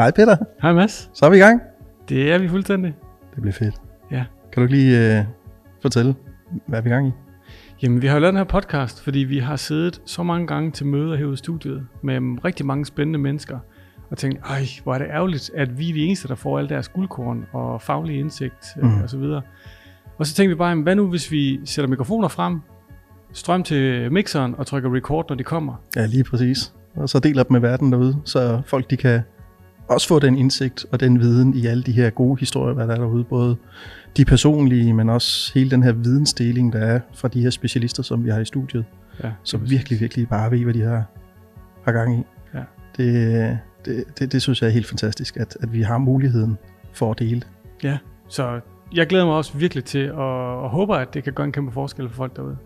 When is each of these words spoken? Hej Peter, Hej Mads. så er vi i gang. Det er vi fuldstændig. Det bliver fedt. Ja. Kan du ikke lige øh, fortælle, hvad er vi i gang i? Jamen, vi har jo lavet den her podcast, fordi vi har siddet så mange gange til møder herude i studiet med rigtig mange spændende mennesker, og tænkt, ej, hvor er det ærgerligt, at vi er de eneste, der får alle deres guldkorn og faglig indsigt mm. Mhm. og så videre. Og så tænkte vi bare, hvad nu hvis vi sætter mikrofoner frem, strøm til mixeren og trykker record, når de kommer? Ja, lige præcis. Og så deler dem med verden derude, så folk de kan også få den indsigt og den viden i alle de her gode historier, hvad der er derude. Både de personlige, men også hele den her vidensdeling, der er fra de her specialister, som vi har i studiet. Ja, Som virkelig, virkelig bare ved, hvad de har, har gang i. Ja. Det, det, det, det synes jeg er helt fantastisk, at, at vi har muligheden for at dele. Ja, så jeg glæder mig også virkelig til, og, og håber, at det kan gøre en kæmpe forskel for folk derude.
Hej 0.00 0.10
Peter, 0.10 0.36
Hej 0.62 0.72
Mads. 0.72 1.10
så 1.14 1.26
er 1.26 1.30
vi 1.30 1.36
i 1.36 1.40
gang. 1.40 1.60
Det 2.08 2.32
er 2.32 2.38
vi 2.38 2.48
fuldstændig. 2.48 2.94
Det 3.34 3.42
bliver 3.42 3.52
fedt. 3.52 3.74
Ja. 4.10 4.24
Kan 4.52 4.60
du 4.60 4.62
ikke 4.62 4.74
lige 4.74 5.18
øh, 5.18 5.24
fortælle, 5.82 6.14
hvad 6.66 6.78
er 6.78 6.82
vi 6.82 6.88
i 6.88 6.92
gang 6.92 7.08
i? 7.08 7.10
Jamen, 7.82 8.02
vi 8.02 8.06
har 8.06 8.14
jo 8.14 8.20
lavet 8.20 8.32
den 8.32 8.38
her 8.38 8.44
podcast, 8.44 9.04
fordi 9.04 9.18
vi 9.18 9.38
har 9.38 9.56
siddet 9.56 10.02
så 10.04 10.22
mange 10.22 10.46
gange 10.46 10.70
til 10.70 10.86
møder 10.86 11.16
herude 11.16 11.34
i 11.34 11.36
studiet 11.36 11.86
med 12.02 12.44
rigtig 12.44 12.66
mange 12.66 12.86
spændende 12.86 13.18
mennesker, 13.18 13.58
og 14.10 14.18
tænkt, 14.18 14.38
ej, 14.46 14.62
hvor 14.82 14.94
er 14.94 14.98
det 14.98 15.06
ærgerligt, 15.10 15.50
at 15.54 15.78
vi 15.78 15.90
er 15.90 15.94
de 15.94 16.00
eneste, 16.04 16.28
der 16.28 16.34
får 16.34 16.58
alle 16.58 16.68
deres 16.68 16.88
guldkorn 16.88 17.46
og 17.52 17.82
faglig 17.82 18.18
indsigt 18.18 18.66
mm. 18.76 18.88
Mhm. 18.88 19.02
og 19.02 19.10
så 19.10 19.18
videre. 19.18 19.42
Og 20.18 20.26
så 20.26 20.34
tænkte 20.34 20.48
vi 20.48 20.58
bare, 20.58 20.76
hvad 20.76 20.94
nu 20.96 21.06
hvis 21.06 21.32
vi 21.32 21.60
sætter 21.64 21.88
mikrofoner 21.88 22.28
frem, 22.28 22.60
strøm 23.32 23.62
til 23.62 24.12
mixeren 24.12 24.54
og 24.58 24.66
trykker 24.66 24.94
record, 24.94 25.26
når 25.28 25.36
de 25.36 25.44
kommer? 25.44 25.74
Ja, 25.96 26.06
lige 26.06 26.24
præcis. 26.24 26.72
Og 26.96 27.08
så 27.08 27.18
deler 27.18 27.42
dem 27.42 27.52
med 27.52 27.60
verden 27.60 27.92
derude, 27.92 28.16
så 28.24 28.62
folk 28.66 28.90
de 28.90 28.96
kan 28.96 29.20
også 29.90 30.08
få 30.08 30.18
den 30.18 30.38
indsigt 30.38 30.86
og 30.92 31.00
den 31.00 31.20
viden 31.20 31.54
i 31.54 31.66
alle 31.66 31.82
de 31.82 31.92
her 31.92 32.10
gode 32.10 32.40
historier, 32.40 32.74
hvad 32.74 32.86
der 32.86 32.94
er 32.94 32.98
derude. 32.98 33.24
Både 33.24 33.56
de 34.16 34.24
personlige, 34.24 34.92
men 34.92 35.08
også 35.08 35.52
hele 35.54 35.70
den 35.70 35.82
her 35.82 35.92
vidensdeling, 35.92 36.72
der 36.72 36.78
er 36.78 37.00
fra 37.14 37.28
de 37.28 37.42
her 37.42 37.50
specialister, 37.50 38.02
som 38.02 38.24
vi 38.24 38.30
har 38.30 38.40
i 38.40 38.44
studiet. 38.44 38.84
Ja, 39.24 39.30
Som 39.42 39.70
virkelig, 39.70 40.00
virkelig 40.00 40.28
bare 40.28 40.50
ved, 40.50 40.64
hvad 40.64 40.74
de 40.74 40.80
har, 40.80 41.04
har 41.84 41.92
gang 41.92 42.20
i. 42.20 42.22
Ja. 42.54 42.62
Det, 42.96 43.58
det, 43.84 44.04
det, 44.18 44.32
det 44.32 44.42
synes 44.42 44.62
jeg 44.62 44.68
er 44.68 44.72
helt 44.72 44.86
fantastisk, 44.86 45.36
at, 45.36 45.56
at 45.60 45.72
vi 45.72 45.82
har 45.82 45.98
muligheden 45.98 46.58
for 46.92 47.10
at 47.10 47.18
dele. 47.18 47.42
Ja, 47.82 47.98
så 48.28 48.60
jeg 48.94 49.06
glæder 49.06 49.24
mig 49.24 49.34
også 49.34 49.58
virkelig 49.58 49.84
til, 49.84 50.12
og, 50.12 50.62
og 50.62 50.70
håber, 50.70 50.96
at 50.96 51.14
det 51.14 51.24
kan 51.24 51.32
gøre 51.32 51.44
en 51.44 51.52
kæmpe 51.52 51.72
forskel 51.72 52.08
for 52.08 52.16
folk 52.16 52.36
derude. 52.36 52.56